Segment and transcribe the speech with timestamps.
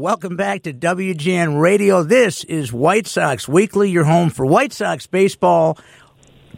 [0.00, 2.02] Welcome back to WGN Radio.
[2.02, 5.76] This is White Sox Weekly, your home for White Sox baseball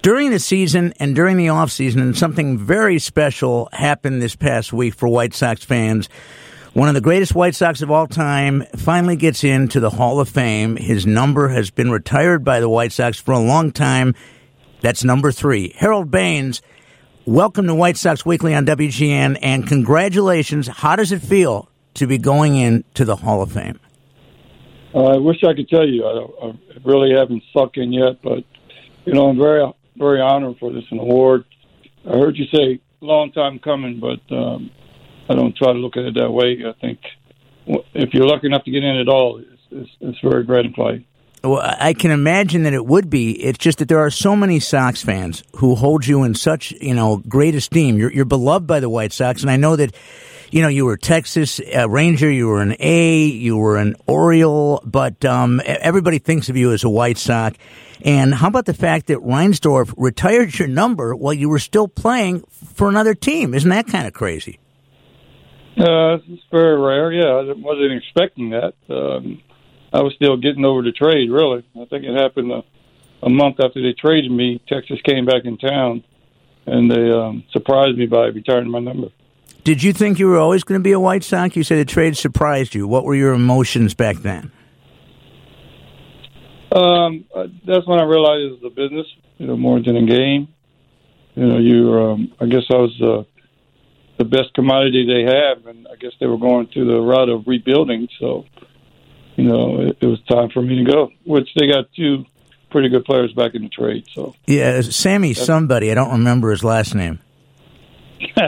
[0.00, 2.02] during the season and during the offseason.
[2.02, 6.08] And something very special happened this past week for White Sox fans.
[6.72, 10.28] One of the greatest White Sox of all time finally gets into the Hall of
[10.28, 10.76] Fame.
[10.76, 14.14] His number has been retired by the White Sox for a long time.
[14.82, 15.74] That's number three.
[15.76, 16.62] Harold Baines,
[17.26, 20.68] welcome to White Sox Weekly on WGN, and congratulations.
[20.68, 23.78] How does it feel to be going into the Hall of Fame?
[24.94, 26.04] Uh, I wish I could tell you.
[26.04, 26.52] I, I
[26.84, 28.44] really haven't sunk in yet, but
[29.04, 29.64] you know, I'm very,
[29.96, 31.44] very honored for this award.
[32.04, 34.70] I heard you say long time coming, but um,
[35.28, 36.62] I don't try to look at it that way.
[36.66, 37.00] I think
[37.94, 41.04] if you're lucky enough to get in at all, it's, it's, it's very gratifying.
[41.44, 43.32] Well, I can imagine that it would be.
[43.42, 46.94] It's just that there are so many Sox fans who hold you in such, you
[46.94, 47.98] know, great esteem.
[47.98, 49.92] You're, you're beloved by the White Sox, and I know that
[50.52, 53.96] you know, you were a Texas uh, Ranger, you were an A, you were an
[54.06, 57.56] Oriole, but um, everybody thinks of you as a White Sox.
[58.04, 62.44] And how about the fact that Reinsdorf retired your number while you were still playing
[62.50, 63.54] for another team?
[63.54, 64.58] Isn't that kind of crazy?
[65.78, 67.12] Uh, it's very rare.
[67.12, 68.74] Yeah, I wasn't expecting that.
[68.90, 69.40] Um,
[69.90, 71.30] I was still getting over the trade.
[71.30, 72.62] Really, I think it happened a,
[73.22, 74.60] a month after they traded me.
[74.68, 76.04] Texas came back in town,
[76.66, 79.08] and they um, surprised me by retiring my number.
[79.64, 81.54] Did you think you were always going to be a White Sox?
[81.54, 82.88] You said the trade surprised you.
[82.88, 84.50] What were your emotions back then?
[86.72, 89.06] Um, uh, that's when I realized it was a business,
[89.38, 90.48] you know, more than a game.
[91.34, 91.92] You know, you.
[91.92, 93.22] Um, I guess I was uh,
[94.18, 97.46] the best commodity they have, and I guess they were going through the route of
[97.46, 98.08] rebuilding.
[98.18, 98.46] So,
[99.36, 101.10] you know, it, it was time for me to go.
[101.24, 102.24] Which they got two
[102.70, 104.06] pretty good players back in the trade.
[104.14, 105.90] So, yeah, Sammy somebody.
[105.90, 107.20] I don't remember his last name.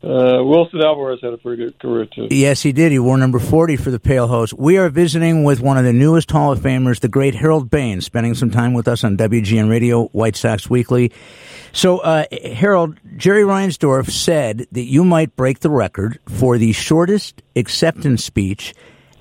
[0.00, 2.28] Uh, Wilson Alvarez had a pretty good career too.
[2.30, 2.92] Yes, he did.
[2.92, 4.54] He wore number forty for the Pale Hose.
[4.54, 8.06] We are visiting with one of the newest Hall of Famers, the great Harold Baines,
[8.06, 11.10] spending some time with us on WGN Radio, White Sox Weekly.
[11.72, 17.42] So, uh, Harold, Jerry Reinsdorf said that you might break the record for the shortest
[17.56, 18.74] acceptance speech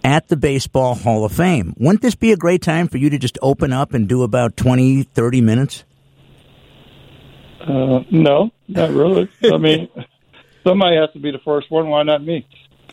[0.03, 1.73] at the Baseball Hall of Fame.
[1.79, 4.55] Wouldn't this be a great time for you to just open up and do about
[4.55, 5.83] 20, 30 minutes?
[7.61, 9.27] Uh, no, not really.
[9.43, 9.89] I mean
[10.67, 11.87] somebody has to be the first one.
[11.89, 12.45] Why not me?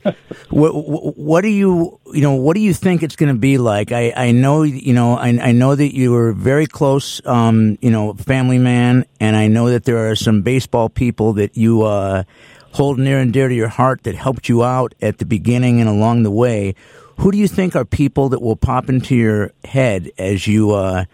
[0.50, 0.72] what,
[1.16, 4.12] what do you you know what do you think it's going to be like i
[4.14, 8.12] i know you know i, I know that you were very close um you know
[8.12, 12.24] family man and i know that there are some baseball people that you uh
[12.72, 15.88] hold near and dear to your heart that helped you out at the beginning and
[15.88, 16.74] along the way
[17.20, 21.04] who do you think are people that will pop into your head as you uh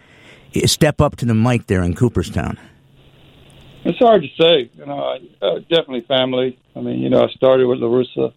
[0.65, 2.57] step up to the mic there in cooperstown
[3.85, 4.69] it's hard to say.
[4.75, 6.59] You know, uh, definitely family.
[6.75, 8.33] I mean, you know, I started with La Russa.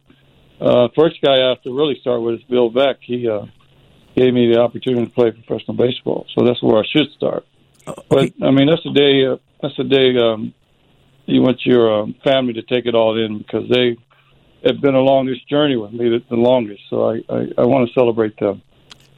[0.60, 2.97] Uh, first guy I have to really start with is Bill Veeck.
[3.00, 3.47] He uh,
[4.16, 7.44] gave me the opportunity to play professional baseball, so that's where I should start.
[7.87, 8.03] Okay.
[8.09, 9.27] But I mean, that's the day.
[9.27, 10.55] Uh, that's the day um,
[11.27, 13.97] you want your um, family to take it all in because they
[14.65, 16.82] have been along this journey with me the, the longest.
[16.88, 18.62] So I, I, I want to celebrate them.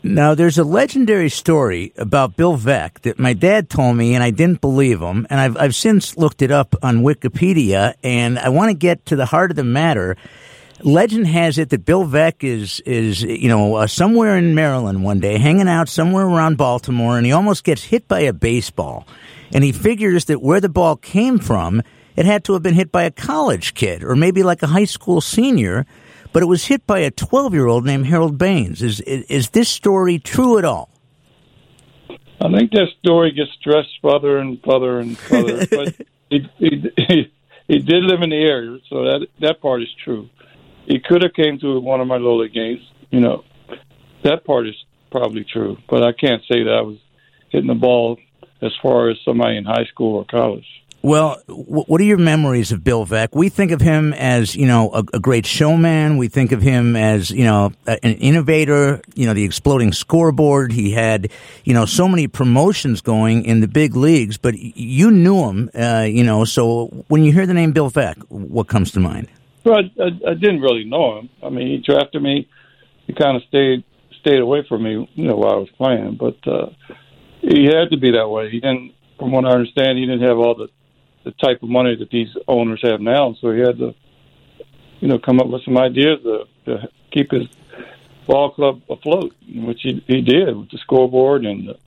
[0.06, 4.30] Now, there's a legendary story about Bill Veeck that my dad told me, and I
[4.30, 5.26] didn't believe him.
[5.28, 9.16] And I've, I've since looked it up on Wikipedia, and I want to get to
[9.16, 10.16] the heart of the matter.
[10.82, 15.18] Legend has it that Bill Veeck is is you know uh, somewhere in Maryland one
[15.18, 19.08] day, hanging out somewhere around Baltimore, and he almost gets hit by a baseball,
[19.52, 21.82] and he figures that where the ball came from,
[22.14, 24.84] it had to have been hit by a college kid or maybe like a high
[24.84, 25.84] school senior
[26.32, 28.82] but it was hit by a 12 year old named Harold Baines.
[28.82, 30.90] Is, is, is this story true at all?
[32.40, 35.66] I think that story gets stretched further and further and further.
[35.70, 35.94] but
[36.30, 37.32] he, he, he,
[37.68, 40.28] he did live in the area, so that that part is true.
[40.86, 42.82] He could have came to one of my little games.
[43.10, 43.44] You know,
[44.22, 44.74] that part is
[45.10, 46.98] probably true, but I can't say that I was
[47.50, 48.18] hitting the ball
[48.62, 50.66] as far as somebody in high school or college.
[51.02, 53.28] Well, what are your memories of Bill Veeck?
[53.32, 56.16] We think of him as, you know, a, a, great showman.
[56.16, 60.72] We think of him as, you know, an innovator, you know, the exploding scoreboard.
[60.72, 61.30] He had,
[61.64, 66.06] you know, so many promotions going in the big leagues, but you knew him, uh,
[66.08, 69.28] you know, so when you hear the name Bill Veeck, what comes to mind?
[69.64, 71.30] Well, I, I, I didn't really know him.
[71.40, 72.48] I mean, he drafted me.
[73.06, 73.84] He kind of stayed
[74.26, 76.70] stayed away from me, you know, while I was playing, but uh,
[77.42, 78.50] he had to be that way.
[78.50, 80.68] He didn't, from what I understand, he didn't have all the
[81.26, 83.34] the type of money that these owners have now.
[83.40, 83.94] So he had to,
[85.00, 87.48] you know, come up with some ideas to, to keep his
[88.28, 91.78] ball club afloat, which he, he did with the scoreboard and the,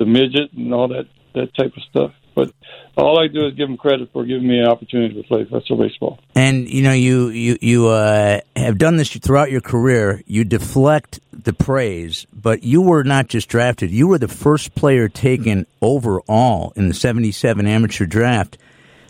[0.00, 2.12] the midget and all that that type of stuff.
[2.34, 2.52] But
[2.96, 5.78] all I do is give them credit for giving me an opportunity to play professional
[5.78, 6.18] baseball.
[6.34, 10.22] And you know, you you you uh, have done this throughout your career.
[10.26, 15.08] You deflect the praise, but you were not just drafted; you were the first player
[15.08, 18.58] taken overall in the '77 amateur draft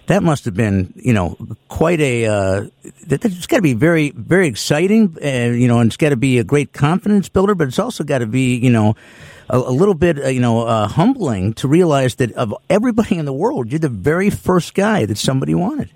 [0.09, 1.37] that must have been, you know,
[1.69, 2.27] quite a.
[2.27, 2.67] Uh,
[3.11, 6.39] has got to be very, very exciting, uh, you know, and it's got to be
[6.39, 7.55] a great confidence builder.
[7.55, 8.97] But it's also got to be, you know,
[9.49, 13.27] a, a little bit, uh, you know, uh, humbling to realize that of everybody in
[13.27, 15.91] the world, you're the very first guy that somebody wanted.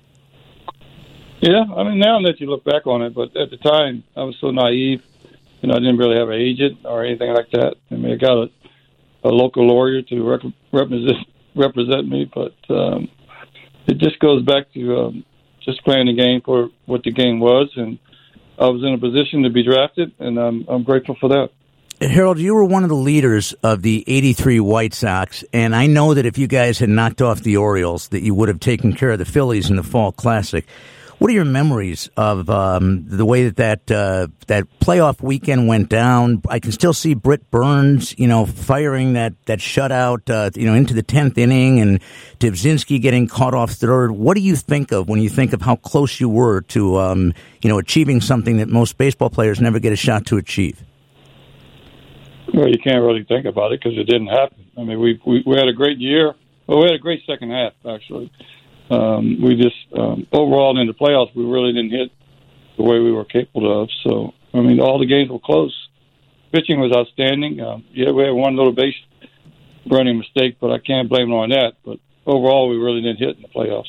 [1.40, 4.24] Yeah, I mean, now that you look back on it, but at the time, I
[4.24, 5.02] was so naive.
[5.62, 7.76] You know, I didn't really have an agent or anything like that.
[7.90, 8.50] I mean, I got a,
[9.24, 12.54] a local lawyer to rep- represent represent me, but.
[12.68, 13.08] Um,
[13.87, 15.25] it just goes back to um,
[15.64, 17.99] just playing the game for what the game was, and
[18.58, 21.50] I was in a position to be drafted, and I'm I'm grateful for that.
[22.00, 26.14] Harold, you were one of the leaders of the 83 White Sox, and I know
[26.14, 29.12] that if you guys had knocked off the Orioles, that you would have taken care
[29.12, 30.67] of the Phillies in the Fall Classic.
[31.22, 35.88] What are your memories of um, the way that that, uh, that playoff weekend went
[35.88, 36.42] down?
[36.48, 40.74] I can still see Britt Burns, you know, firing that that shutout, uh, you know,
[40.74, 42.00] into the tenth inning, and
[42.40, 44.10] Dybzinski getting caught off third.
[44.10, 47.34] What do you think of when you think of how close you were to, um,
[47.62, 50.82] you know, achieving something that most baseball players never get a shot to achieve?
[52.52, 54.66] Well, you can't really think about it because it didn't happen.
[54.76, 56.34] I mean, we, we we had a great year.
[56.66, 58.32] Well, we had a great second half actually
[58.90, 62.11] um, we just um, overall in the playoffs we really didn't hit
[62.76, 63.88] the way we were capable of.
[64.05, 65.76] So I mean, all the games were close.
[66.52, 67.61] Pitching was outstanding.
[67.61, 68.94] Um, yeah, we had one little base
[69.90, 71.73] running mistake, but I can't blame it on that.
[71.84, 73.88] But overall, we really didn't hit in the playoffs.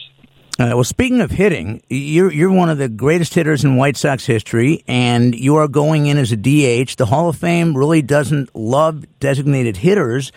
[0.59, 4.25] Uh, well, speaking of hitting, you're you're one of the greatest hitters in White Sox
[4.25, 6.95] history, and you are going in as a DH.
[6.95, 10.31] The Hall of Fame really doesn't love designated hitters.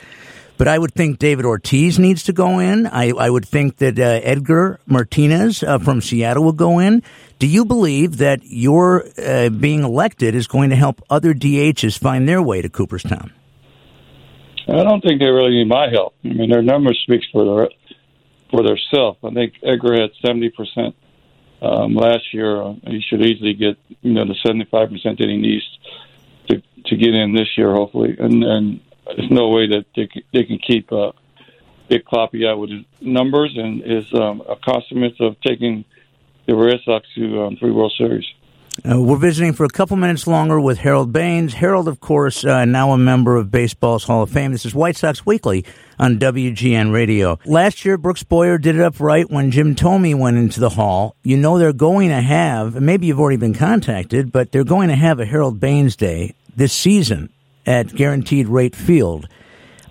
[0.58, 2.86] But I would think David Ortiz needs to go in.
[2.86, 7.02] I, I would think that uh, Edgar Martinez uh, from Seattle will go in.
[7.38, 12.26] Do you believe that your uh, being elected is going to help other DHs find
[12.26, 13.32] their way to Cooperstown?
[14.68, 16.14] I don't think they really need my help.
[16.24, 17.68] I mean, their numbers speaks for their
[18.50, 19.18] for themselves.
[19.22, 20.96] I think Edgar had seventy percent
[21.62, 22.74] um, last year.
[22.86, 25.64] he should easily get you know the seventy five percent that he needs
[26.48, 28.16] to to get in this year, hopefully.
[28.18, 31.12] And and there's no way that they can, they can keep uh,
[31.88, 35.84] Big Papi out with his numbers and his um, accomplishments of taking
[36.46, 38.24] the Red Sox to um, three World Series.
[38.84, 41.54] Uh, we're visiting for a couple minutes longer with Harold Baines.
[41.54, 44.52] Harold, of course, uh, now a member of Baseball's Hall of Fame.
[44.52, 45.64] This is White Sox Weekly
[45.98, 47.38] on WGN Radio.
[47.46, 51.16] Last year, Brooks Boyer did it up right when Jim Thome went into the Hall.
[51.22, 54.96] You know they're going to have, maybe you've already been contacted, but they're going to
[54.96, 57.30] have a Harold Baines Day this season
[57.66, 59.28] at Guaranteed Rate Field.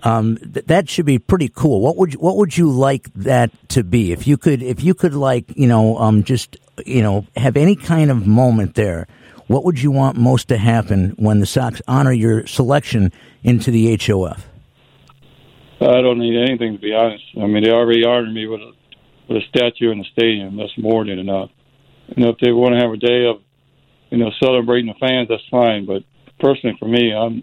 [0.02, 1.80] Um, th- that should be pretty cool.
[1.80, 4.12] What would you, what would you like that to be?
[4.12, 7.76] If you could, if you could, like you know, um, just you know, have any
[7.76, 9.06] kind of moment there.
[9.46, 13.12] What would you want most to happen when the Sox honor your selection
[13.44, 14.48] into the HOF?
[15.80, 17.24] I don't need anything to be honest.
[17.36, 18.72] I mean, they already honored me with a
[19.28, 20.56] with a statue in the stadium.
[20.56, 21.50] That's more than enough.
[22.14, 23.42] You know, if they want to have a day of,
[24.10, 25.84] you know, celebrating the fans, that's fine.
[25.84, 26.04] But
[26.38, 27.42] personally, for me, I'm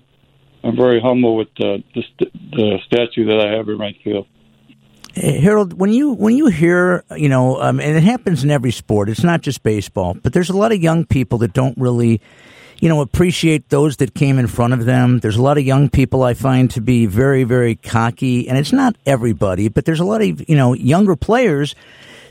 [0.64, 2.04] I'm very humble with the, the,
[2.52, 4.28] the statue that I have in right field.
[5.16, 9.10] Harold, when you when you hear, you know, um, and it happens in every sport.
[9.10, 12.20] It's not just baseball, but there's a lot of young people that don't really,
[12.80, 15.20] you know, appreciate those that came in front of them.
[15.20, 18.74] There's a lot of young people I find to be very, very cocky, and it's
[18.74, 21.76] not everybody, but there's a lot of you know younger players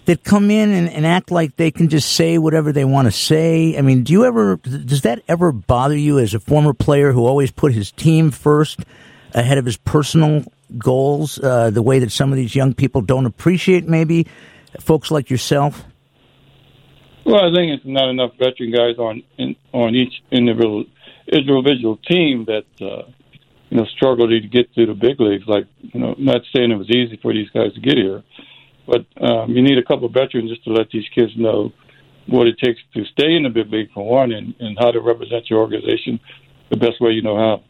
[0.04, 3.12] that come in and, and act like they can just say whatever they want to
[3.12, 3.76] say?
[3.76, 7.24] I mean, do you ever, does that ever bother you as a former player who
[7.26, 8.80] always put his team first
[9.34, 10.44] ahead of his personal
[10.78, 14.26] goals, uh, the way that some of these young people don't appreciate maybe
[14.80, 15.84] folks like yourself?
[17.24, 20.84] Well, I think it's not enough veteran guys on in, on each individual
[21.28, 23.08] individual team that uh,
[23.70, 25.46] you know struggle to get to the big leagues.
[25.46, 28.24] Like you know, not saying it was easy for these guys to get here,
[28.86, 31.72] but um, you need a couple of veterans just to let these kids know
[32.26, 35.00] what it takes to stay in the big league for one, and, and how to
[35.00, 36.20] represent your organization
[36.70, 37.62] the best way you know how.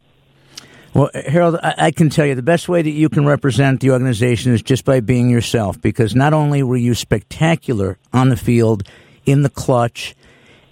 [0.94, 4.52] Well, Harold, I, can tell you the best way that you can represent the organization
[4.52, 5.80] is just by being yourself.
[5.80, 8.86] Because not only were you spectacular on the field,
[9.24, 10.14] in the clutch,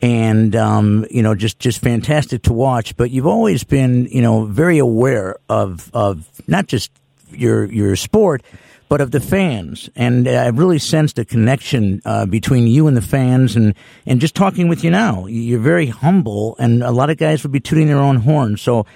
[0.02, 4.44] and um, you know just just fantastic to watch, but you've always been you know
[4.44, 6.90] very aware of of not just
[7.30, 8.42] your your sport
[8.90, 9.88] but of the fans.
[9.94, 13.54] And I've really sensed a connection uh, between you and the fans.
[13.54, 17.44] And, and just talking with you now, you're very humble, and a lot of guys
[17.44, 18.56] would be tooting their own horn.
[18.56, 18.86] So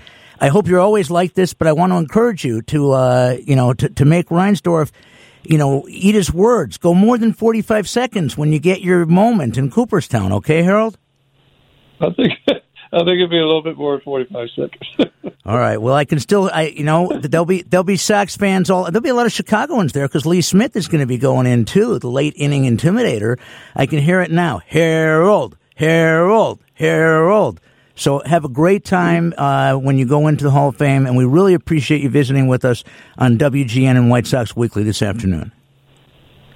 [0.41, 3.55] I hope you're always like this, but I want to encourage you to, uh, you
[3.55, 4.91] know, to, to make Reinsdorf
[5.47, 6.79] you know, eat his words.
[6.79, 10.99] Go more than 45 seconds when you get your moment in Cooperstown, okay, Harold?
[12.01, 12.33] I think
[12.95, 15.13] I think it'd be a little bit more than 45 seconds.
[15.45, 15.79] all right.
[15.79, 18.85] Well, I can still, I you know, there'll be there'll be Sox fans all.
[18.85, 21.47] There'll be a lot of Chicagoans there because Lee Smith is going to be going
[21.47, 23.39] in too, the late inning intimidator.
[23.75, 24.61] I can hear it now.
[24.65, 27.61] Harold, Harold, Harold.
[27.97, 31.17] So have a great time uh, when you go into the Hall of Fame, and
[31.17, 32.85] we really appreciate you visiting with us
[33.19, 35.51] on WGN and White Sox Weekly this afternoon.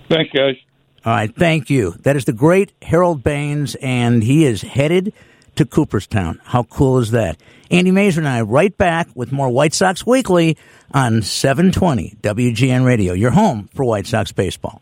[0.08, 0.56] Thanks, guys.
[1.04, 1.94] All right, thank you.
[2.00, 5.12] That is the great Harold Baines, and he is headed
[5.58, 6.40] to Cooperstown.
[6.44, 7.36] How cool is that?
[7.68, 10.56] Andy Masur and I right back with more White Sox Weekly
[10.94, 14.80] on 720 WGN Radio, your home for White Sox baseball.